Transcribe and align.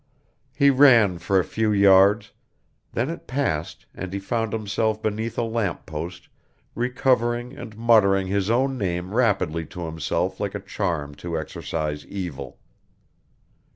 He 0.55 0.71
ran 0.71 1.19
for 1.19 1.39
a 1.39 1.43
few 1.43 1.71
yards 1.71 2.31
then 2.93 3.11
it 3.11 3.27
passed 3.27 3.85
and 3.93 4.11
he 4.11 4.17
found 4.17 4.51
himself 4.51 4.99
beneath 4.99 5.37
a 5.37 5.43
lamp 5.43 5.85
post 5.85 6.27
recovering 6.73 7.55
and 7.55 7.77
muttering 7.77 8.25
his 8.25 8.49
own 8.49 8.79
name 8.79 9.13
rapidly 9.13 9.67
to 9.67 9.85
himself 9.85 10.39
like 10.39 10.55
a 10.55 10.59
charm 10.59 11.13
to 11.21 11.37
exorcise 11.37 12.03
evil. 12.07 12.57